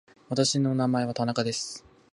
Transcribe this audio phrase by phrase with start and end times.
[0.29, 1.85] 私の名前は田中です。